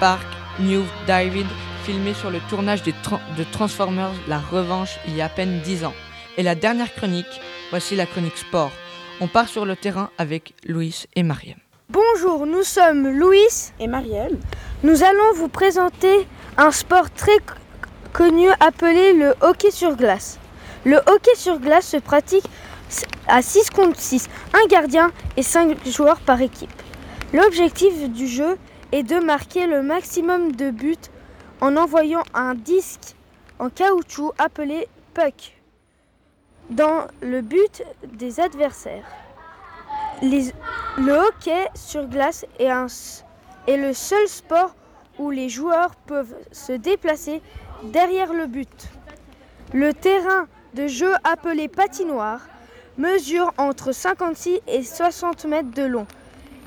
Park, 0.00 0.26
New 0.60 0.82
David, 1.06 1.46
filmé 1.84 2.14
sur 2.14 2.30
le 2.30 2.38
tournage 2.48 2.82
de, 2.82 2.90
de 3.36 3.44
Transformers 3.52 4.14
La 4.28 4.38
Revanche 4.38 4.98
il 5.06 5.14
y 5.14 5.20
a 5.20 5.26
à 5.26 5.28
peine 5.28 5.60
10 5.60 5.84
ans. 5.84 5.92
Et 6.38 6.42
la 6.42 6.54
dernière 6.54 6.94
chronique, 6.94 7.26
voici 7.68 7.96
la 7.96 8.06
chronique 8.06 8.38
sport. 8.38 8.72
On 9.20 9.26
part 9.26 9.46
sur 9.46 9.66
le 9.66 9.76
terrain 9.76 10.08
avec 10.16 10.54
Louis 10.66 11.04
et 11.16 11.22
Mariam. 11.22 11.58
Bonjour, 11.90 12.46
nous 12.46 12.62
sommes 12.62 13.08
Louis 13.08 13.72
et 13.78 13.88
Mariam. 13.88 14.38
Nous 14.84 15.02
allons 15.02 15.34
vous 15.34 15.48
présenter 15.48 16.26
un 16.56 16.70
sport 16.70 17.10
très 17.10 17.36
connu 18.14 18.48
appelé 18.58 19.12
le 19.12 19.34
hockey 19.42 19.70
sur 19.70 19.96
glace. 19.96 20.38
Le 20.86 20.96
hockey 20.96 21.34
sur 21.36 21.58
glace 21.58 21.88
se 21.88 21.98
pratique 21.98 22.46
à 23.28 23.42
6 23.42 23.68
contre 23.68 24.00
6, 24.00 24.30
un 24.54 24.66
gardien 24.66 25.12
et 25.36 25.42
5 25.42 25.76
joueurs 25.86 26.20
par 26.20 26.40
équipe. 26.40 26.72
L'objectif 27.34 28.08
du 28.08 28.26
jeu 28.26 28.56
est 28.92 29.02
de 29.02 29.18
marquer 29.18 29.66
le 29.66 29.82
maximum 29.82 30.52
de 30.52 30.70
buts 30.70 30.96
en 31.60 31.76
envoyant 31.76 32.22
un 32.34 32.54
disque 32.54 33.14
en 33.58 33.70
caoutchouc 33.70 34.32
appelé 34.38 34.88
puck 35.14 35.56
dans 36.70 37.06
le 37.20 37.42
but 37.42 37.82
des 38.04 38.40
adversaires 38.40 39.04
le 40.22 41.12
hockey 41.12 41.68
sur 41.74 42.06
glace 42.06 42.44
est, 42.58 42.68
est 43.66 43.76
le 43.76 43.92
seul 43.94 44.28
sport 44.28 44.74
où 45.18 45.30
les 45.30 45.48
joueurs 45.48 45.94
peuvent 46.06 46.34
se 46.52 46.72
déplacer 46.72 47.40
derrière 47.84 48.32
le 48.32 48.46
but. 48.46 48.88
Le 49.72 49.94
terrain 49.94 50.46
de 50.74 50.86
jeu 50.86 51.12
appelé 51.24 51.68
patinoire 51.68 52.40
mesure 52.98 53.52
entre 53.56 53.92
56 53.92 54.60
et 54.66 54.82
60 54.82 55.44
mètres 55.46 55.70
de 55.70 55.84
long 55.84 56.06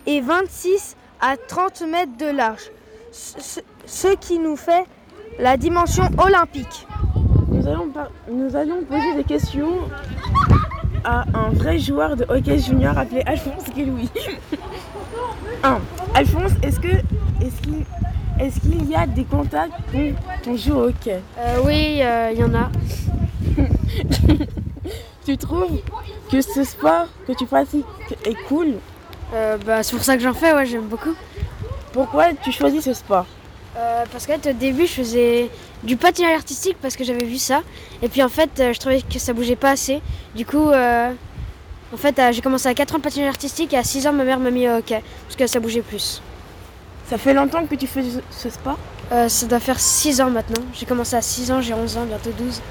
et 0.06 0.22
26 0.22 0.96
à 1.24 1.38
30 1.38 1.84
mètres 1.90 2.18
de 2.20 2.36
large, 2.36 2.70
ce, 3.14 4.14
qui 4.16 4.40
nous 4.40 4.58
fait 4.58 4.84
la 5.40 5.56
dimension 5.56 6.04
olympique. 6.18 6.86
Nous 7.48 7.66
allons, 7.66 7.88
nous 8.30 8.56
allons 8.58 8.84
poser 8.84 9.16
des 9.16 9.24
questions 9.24 9.72
à 11.06 11.24
un 11.34 11.50
vrai 11.52 11.80
joueur 11.80 12.18
de 12.18 12.26
hockey 12.28 12.58
junior 12.60 12.98
appelé 12.98 13.22
Alphonse 13.26 13.74
Guéloui. 13.74 14.10
1. 15.64 15.80
Alphonse, 16.14 16.52
est-ce 16.62 16.80
que 16.82 16.90
est-ce 18.40 18.60
qu'il 18.60 18.82
est 18.82 18.86
y 18.92 18.96
a 18.96 19.08
des 19.08 19.24
contacts 19.24 19.72
quand 19.94 20.52
on 20.52 20.58
joue 20.58 20.74
au 20.74 20.88
hockey? 20.90 21.22
Euh, 21.38 21.60
Oui, 21.64 22.02
euh, 22.02 22.32
il 22.34 22.40
y 22.40 22.44
en 22.44 22.54
a. 22.54 22.70
tu 25.26 25.38
trouves 25.38 25.80
que 26.30 26.42
ce 26.42 26.66
sport 26.66 27.08
que 27.26 27.32
tu 27.32 27.46
pratiques 27.46 27.86
est 28.26 28.36
cool? 28.50 28.74
Euh, 29.34 29.58
bah, 29.58 29.84
C'est 29.84 29.96
pour 29.96 30.04
ça 30.04 30.16
que 30.16 30.24
j'en 30.24 30.34
fais, 30.34 30.54
ouais, 30.54 30.66
j'aime 30.66 30.88
beaucoup. 30.88 31.16
Pourquoi 31.92 32.34
tu 32.34 32.52
choisis 32.52 32.84
ce 32.84 32.94
sport 32.94 33.26
Parce 34.12 34.26
qu'au 34.26 34.54
début, 34.54 34.88
je 34.88 34.94
faisais 34.94 35.50
du 35.84 35.98
patinage 35.98 36.36
artistique 36.36 36.78
parce 36.82 36.96
que 36.96 37.04
j'avais 37.04 37.26
vu 37.26 37.38
ça. 37.38 37.62
Et 38.02 38.10
puis 38.10 38.24
en 38.24 38.30
fait, 38.30 38.50
je 38.58 38.80
trouvais 38.80 39.02
que 39.02 39.20
ça 39.20 39.34
bougeait 39.34 39.56
pas 39.56 39.72
assez. 39.72 40.02
Du 40.36 40.46
coup, 40.46 40.72
en 40.72 41.98
fait, 41.98 42.20
j'ai 42.32 42.42
commencé 42.42 42.68
à 42.68 42.74
4 42.74 42.96
ans 42.96 42.98
de 42.98 43.04
patinage 43.04 43.30
artistique 43.30 43.74
et 43.74 43.78
à 43.78 43.84
6 43.84 44.08
ans, 44.08 44.14
ma 44.14 44.24
mère 44.24 44.40
m'a 44.40 44.50
mis 44.50 44.68
au 44.68 44.78
hockey 44.78 45.04
parce 45.28 45.36
que 45.36 45.46
ça 45.46 45.60
bougeait 45.60 45.82
plus. 45.82 46.22
Ça 47.08 47.18
fait 47.20 47.34
longtemps 47.36 47.66
que 47.68 47.76
tu 47.76 47.86
fais 47.86 48.04
ce 48.32 48.50
sport 48.50 48.80
Ça 49.28 49.46
doit 49.46 49.60
faire 49.60 49.80
6 49.80 50.22
ans 50.22 50.32
maintenant. 50.32 50.64
J'ai 50.74 50.88
commencé 50.88 51.16
à 51.16 51.22
6 51.22 51.52
ans, 51.52 51.62
j'ai 51.62 51.76
11 51.76 51.98
ans, 51.98 52.06
bientôt 52.06 52.32
12. 52.32 52.62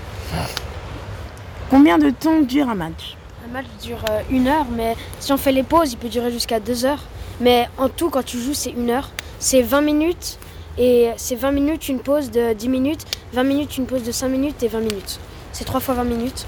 Combien 1.70 1.98
de 1.98 2.10
temps 2.10 2.40
dure 2.40 2.68
un 2.68 2.74
match? 2.74 3.16
Match 3.52 3.66
dure 3.82 4.02
une 4.30 4.48
heure, 4.48 4.66
mais 4.70 4.96
si 5.20 5.32
on 5.32 5.36
fait 5.36 5.52
les 5.52 5.62
pauses, 5.62 5.92
il 5.92 5.98
peut 5.98 6.08
durer 6.08 6.32
jusqu'à 6.32 6.58
2 6.58 6.84
heures. 6.86 7.02
Mais 7.40 7.68
en 7.78 7.88
tout, 7.88 8.08
quand 8.10 8.24
tu 8.24 8.38
joues, 8.38 8.54
c'est 8.54 8.70
une 8.70 8.90
heure. 8.90 9.10
C'est 9.38 9.62
20 9.62 9.82
minutes 9.82 10.38
et 10.78 11.10
c'est 11.16 11.34
20 11.36 11.52
minutes, 11.52 11.88
une 11.88 11.98
pause 12.00 12.30
de 12.30 12.54
10 12.54 12.68
minutes, 12.68 13.04
20 13.34 13.42
minutes, 13.42 13.76
une 13.76 13.86
pause 13.86 14.02
de 14.04 14.12
5 14.12 14.28
minutes 14.28 14.62
et 14.62 14.68
20 14.68 14.80
minutes. 14.80 15.20
C'est 15.52 15.64
3 15.64 15.80
fois 15.80 15.94
20 15.94 16.04
minutes. 16.04 16.46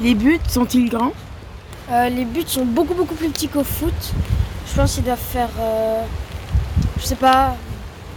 Les 0.00 0.14
buts 0.14 0.40
sont-ils 0.48 0.88
grands? 0.88 1.12
Euh, 1.90 2.08
Les 2.08 2.24
buts 2.24 2.44
sont 2.46 2.64
beaucoup 2.64 2.94
beaucoup 2.94 3.14
plus 3.14 3.28
petits 3.28 3.48
qu'au 3.48 3.64
foot. 3.64 3.92
Je 4.68 4.74
pense 4.74 4.94
qu'ils 4.94 5.04
doivent 5.04 5.18
faire, 5.18 5.50
euh, 5.58 6.02
je 6.98 7.04
sais 7.04 7.16
pas, 7.16 7.56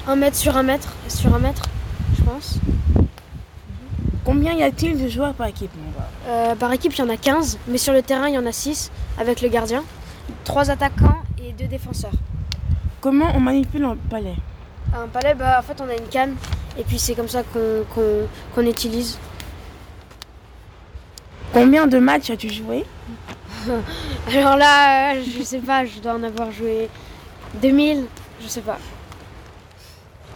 1 0.08 0.16
mètre 0.16 0.38
sur 0.38 0.56
1 0.56 0.64
mètre, 0.64 0.94
sur 1.08 1.34
1 1.34 1.40
mètre, 1.40 1.64
je 2.18 2.24
pense. 2.24 2.60
Combien 4.26 4.54
y 4.54 4.64
a-t-il 4.64 5.02
de 5.02 5.08
joueurs 5.08 5.36
par 5.36 5.46
équipe 5.46 5.72
euh, 6.28 6.56
Par 6.56 6.74
équipe, 6.74 6.94
il 6.94 7.00
y 7.00 7.02
en 7.04 7.10
a 7.10 7.18
15, 7.18 7.60
mais 7.68 7.78
sur 7.78 7.94
le 7.94 8.02
terrain, 8.02 8.28
il 8.28 8.34
y 8.34 8.38
en 8.40 8.46
a 8.48 8.52
6 8.52 8.92
avec 9.20 9.42
le 9.42 9.50
gardien, 9.50 9.84
3 10.46 10.72
attaquants 10.72 11.22
et 11.38 11.54
2 11.54 11.68
défenseurs. 11.68 12.12
Comment 13.02 13.28
on 13.36 13.40
manipule 13.40 13.86
un 13.86 13.96
palais 14.10 14.36
un 14.94 15.08
palais, 15.08 15.36
bah, 15.36 15.60
en 15.60 15.62
fait, 15.62 15.80
on 15.82 15.90
a 15.90 15.94
une 15.94 16.08
canne 16.10 16.36
et 16.78 16.84
puis 16.84 16.98
c'est 16.98 17.16
comme 17.16 17.28
ça 17.28 17.44
qu'on 17.44 18.62
utilise. 18.66 19.18
Combien 21.54 21.86
de 21.86 22.00
matchs 22.00 22.30
as-tu 22.30 22.50
joué 22.50 22.86
Alors 24.34 24.58
là, 24.58 25.16
je 25.22 25.44
sais 25.44 25.60
pas, 25.60 25.86
je 25.86 26.00
dois 26.00 26.14
en 26.14 26.24
avoir 26.24 26.52
joué 26.52 26.90
2000, 27.62 28.06
je 28.42 28.48
sais 28.48 28.62
pas. 28.62 28.80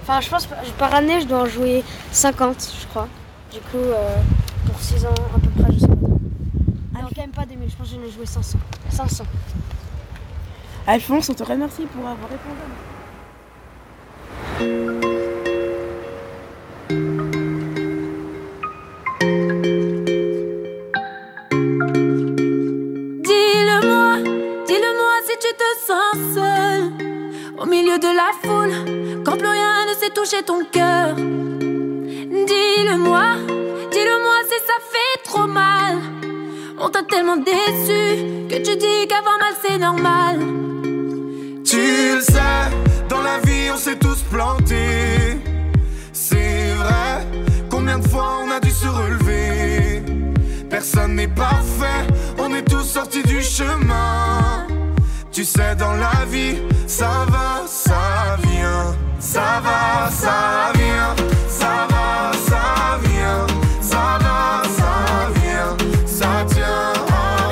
Enfin, 0.04 0.21
je 0.21 0.30
pense 0.30 0.47
par 0.78 0.93
année, 0.93 1.21
je 1.21 1.25
dois 1.25 1.41
en 1.41 1.45
jouer 1.45 1.84
50, 2.12 2.71
je 2.82 2.88
crois. 2.88 3.08
Du 3.52 3.60
coup, 3.62 3.78
euh, 3.78 4.16
pour 4.68 4.80
6 4.80 5.06
ans 5.06 5.14
à 5.36 5.40
peu 5.40 5.50
près, 5.62 5.74
je 5.74 5.80
sais 5.80 5.88
pas. 5.88 5.94
Non, 5.94 7.08
quand 7.16 7.22
même 7.22 7.32
pas 7.32 7.46
2000, 7.46 7.68
je 7.68 7.76
pense 7.76 7.90
que 7.90 7.96
j'en 7.96 8.04
ai 8.04 8.12
joué 8.12 8.26
500. 8.26 8.60
500. 8.92 9.24
Alphonse, 10.86 11.30
on 11.30 11.34
te 11.34 11.44
remercie 11.44 11.88
pour 11.88 12.08
avoir 12.08 12.30
répondu. 12.30 12.60
Dis-le-moi, 23.24 24.18
dis-le-moi 24.68 25.14
si 25.26 25.36
tu 25.40 25.52
te 25.56 25.70
sens 25.88 26.36
seul 26.36 26.92
au 27.58 27.66
milieu 27.66 27.98
de 27.98 28.16
la 28.16 28.32
foule, 28.44 29.24
quand 29.24 29.38
plus 29.38 29.48
rien 29.48 29.86
ne 29.88 29.94
sait 29.96 30.12
toucher 30.12 30.44
ton 30.44 30.64
cœur. 30.72 31.16
Dis-le-moi, 32.32 33.38
dis-le-moi 33.92 34.36
si 34.48 34.58
ça 34.68 34.78
fait 34.92 35.24
trop 35.24 35.48
mal. 35.48 35.98
On 36.80 36.88
t'a 36.88 37.02
tellement 37.02 37.38
déçu 37.38 38.48
que 38.48 38.58
tu 38.58 38.78
dis 38.78 39.08
qu'avoir 39.08 39.39
mal 39.39 39.54
c'est 39.63 39.80
normal. 39.80 40.39
Tu 41.65 41.78
le 42.15 42.22
sais, 42.22 42.70
dans 43.10 43.22
la 43.22 43.39
vie 43.39 43.72
on 43.74 43.78
s'est 43.78 43.98
tous 43.98 44.22
plantés. 44.30 45.39
C'est 46.13 46.76
vrai, 46.76 47.26
combien 47.68 47.98
de 47.98 48.08
fois 48.08 48.42
on 48.46 48.52
a 48.52 48.60
dû 48.60 48.70
se 48.70 48.88
relever? 48.88 50.04
Personne 50.70 51.15
n'est 51.15 51.28
parfait, 51.28 52.06
on 52.38 52.54
est 52.54 52.62
tous 52.62 52.84
sortis 52.84 53.24
du 53.24 53.42
chemin. 53.42 54.68
Tu 55.32 55.44
sais, 55.44 55.76
dans 55.76 55.94
la 55.94 56.26
vie, 56.30 56.58
ça 56.86 57.26
va, 57.28 57.63
ça 57.65 58.38
vient. 58.44 58.96
Ça 59.20 59.62
va, 59.63 60.12
ça 60.12 60.72
vient. 60.76 61.38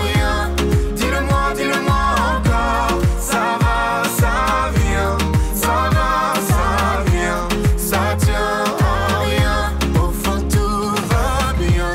Rien. 0.02 0.50
Dis-le-moi, 0.96 1.54
dis-le-moi 1.56 2.04
encore. 2.34 3.02
Ça 3.20 3.58
va, 3.62 4.04
ça 4.20 4.36
vient. 4.76 5.18
Ça 5.54 5.90
va, 5.96 6.34
ça 6.52 7.04
vient. 7.12 7.48
Ça 7.78 8.16
tient 8.18 8.64
à 8.80 9.20
rien. 9.30 9.74
Au 9.96 10.12
fond, 10.12 10.42
tout 10.50 10.96
va 11.12 11.54
bien. 11.58 11.94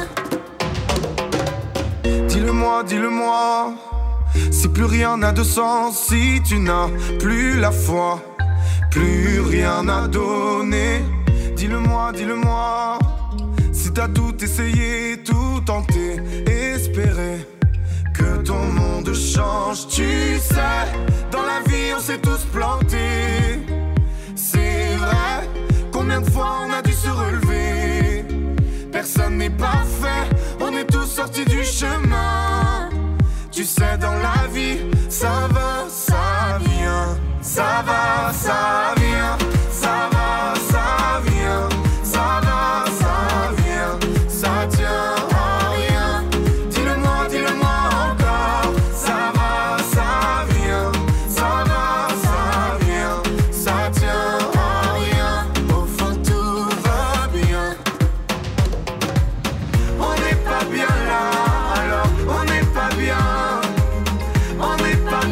Dis-le-moi, 2.28 2.82
dis-le-moi. 2.84 3.74
Si 4.50 4.68
plus 4.68 4.84
rien 4.84 5.16
n'a 5.16 5.32
de 5.32 5.42
sens, 5.42 5.98
si 6.08 6.40
tu 6.44 6.58
n'as 6.58 6.88
plus 7.18 7.58
la 7.58 7.70
foi, 7.70 8.20
plus 8.90 9.40
rien 9.40 9.88
à 9.88 10.08
donner. 10.08 11.04
Dis-le-moi, 11.56 12.12
dis-le-moi. 12.12 12.98
T'as 13.94 14.08
tout 14.08 14.34
essayé, 14.42 15.22
tout 15.22 15.60
tenté, 15.66 16.16
espéré 16.46 17.46
que 18.14 18.38
ton 18.42 18.64
monde 18.64 19.12
change, 19.14 19.86
tu 19.88 20.38
sais, 20.38 20.88
dans 21.30 21.42
la 21.42 21.60
vie 21.66 21.92
on 21.94 22.00
s'est 22.00 22.18
tous 22.18 22.44
plantés. 22.50 23.60
C'est 24.34 24.96
vrai, 24.96 25.48
combien 25.92 26.22
de 26.22 26.30
fois 26.30 26.60
on 26.66 26.72
a 26.72 26.80
dû 26.80 26.92
se 26.92 27.08
relever? 27.08 28.24
Personne 28.90 29.36
n'est 29.36 29.50
parfait, 29.50 30.28
on 30.60 30.74
est 30.76 30.86
tous 30.86 31.06
sortis 31.06 31.44
du 31.44 31.62
chemin. 31.62 32.88
Tu 33.50 33.64
sais, 33.64 33.98
dans 33.98 34.14
la 34.14 34.48
vie, 34.52 34.78
ça 35.10 35.48
va, 35.50 35.86
ça 35.88 36.58
vient. 36.60 37.18
Ça 37.42 37.82
va, 37.84 38.32
ça 38.32 38.94
vient. 38.96 39.01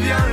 bien 0.01 0.30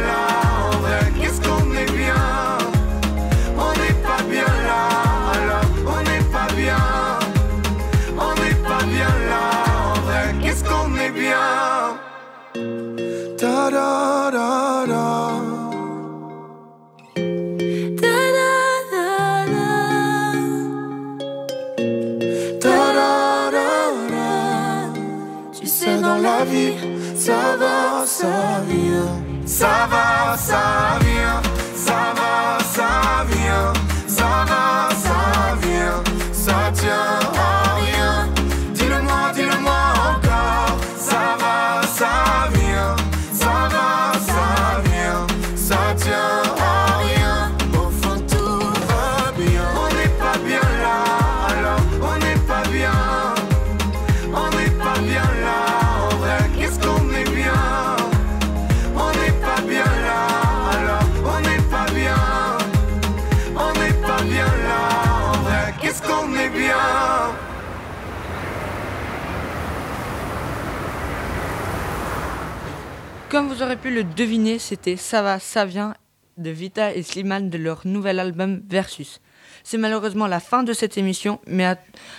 Comme 73.38 73.50
vous 73.50 73.62
aurez 73.62 73.76
pu 73.76 73.92
le 73.92 74.04
deviner, 74.04 74.58
c'était 74.58 74.98
Ça 74.98 75.22
va, 75.22 75.38
ça 75.38 75.64
vient 75.64 75.94
de 76.38 76.50
Vita 76.50 76.96
et 76.96 77.04
Slimane 77.04 77.52
de 77.52 77.60
leur 77.60 77.86
nouvel 77.86 78.20
album 78.20 78.64
Versus. 78.68 79.22
C'est 79.64 79.78
malheureusement 79.78 80.26
la 80.26 80.40
fin 80.40 80.64
de 80.64 80.74
cette 80.74 80.98
émission, 80.98 81.40
mais 81.46 81.76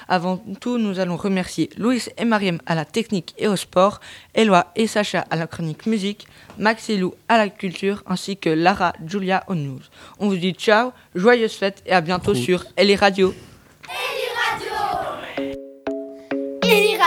avant 0.06 0.36
tout, 0.60 0.78
nous 0.78 1.00
allons 1.00 1.16
remercier 1.16 1.70
Louis 1.76 2.02
et 2.18 2.24
Mariam 2.24 2.60
à 2.66 2.76
la 2.76 2.84
technique 2.84 3.34
et 3.36 3.48
au 3.48 3.56
sport, 3.56 3.98
Eloi 4.32 4.70
et 4.76 4.86
Sacha 4.86 5.24
à 5.28 5.34
la 5.34 5.48
chronique 5.48 5.86
musique, 5.86 6.28
Max 6.56 6.88
et 6.88 6.96
Lou 6.96 7.12
à 7.26 7.36
la 7.36 7.48
culture, 7.48 8.04
ainsi 8.06 8.36
que 8.36 8.50
Lara, 8.50 8.92
Julia 9.04 9.42
aux 9.48 9.56
news. 9.56 9.82
On 10.20 10.28
vous 10.28 10.36
dit 10.36 10.52
ciao, 10.52 10.92
joyeuses 11.16 11.56
fêtes 11.56 11.82
et 11.84 11.94
à 11.94 12.00
bientôt 12.00 12.30
Prout. 12.30 12.44
sur 12.44 12.64
Ellie 12.76 12.94
Radio. 12.94 13.34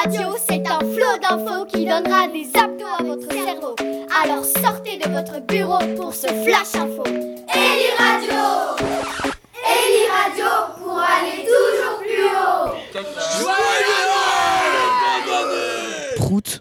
Radio, 0.03 0.35
c'est 0.49 0.67
un 0.67 0.79
flot 0.79 1.17
d'infos 1.21 1.65
qui 1.65 1.85
donnera 1.85 2.27
des 2.27 2.49
abdos 2.59 2.85
à 2.97 3.03
votre 3.03 3.31
cerveau. 3.31 3.75
Alors 4.23 4.43
sortez 4.43 4.97
de 4.97 5.07
votre 5.11 5.39
bureau 5.41 5.77
pour 5.95 6.11
ce 6.13 6.25
flash 6.25 6.73
info. 6.73 7.03
Eli 7.05 7.91
Radio 7.99 8.41
Eli 9.63 10.07
Radio 10.09 10.49
pour 10.81 10.97
aller 10.97 11.45
toujours 11.45 11.99
plus 11.99 12.25
haut 12.25 12.73
Joyeux 13.41 14.15
Prout 16.17 16.59